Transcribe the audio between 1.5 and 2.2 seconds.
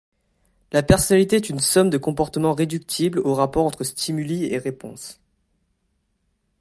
une somme de